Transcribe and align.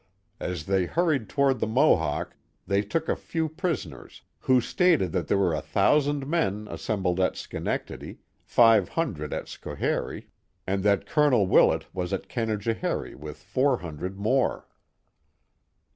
As 0.39 0.65
they 0.65 0.87
hurried 0.87 1.29
toward 1.29 1.59
the 1.59 1.67
Mohawk 1.67 2.35
they 2.65 2.81
took 2.81 3.07
a 3.07 3.15
few 3.15 3.47
prisoners, 3.47 4.23
who 4.39 4.59
Stated 4.59 5.11
that 5.11 5.27
there 5.27 5.37
were 5.37 5.53
a 5.53 5.61
thousand 5.61 6.25
men 6.25 6.67
assembled 6.69 7.19
at 7.19 7.37
Schenectady, 7.37 8.17
five 8.43 8.89
hundred 8.89 9.31
at 9.31 9.47
Schoharie, 9.47 10.25
and 10.65 10.81
that 10.81 11.05
Col. 11.05 11.45
Willeit 11.45 11.85
was 11.93 12.13
at 12.13 12.27
Canajoharie 12.27 13.13
with 13.13 13.37
four 13.37 13.77
hunilted 13.77 14.15
more. 14.17 14.67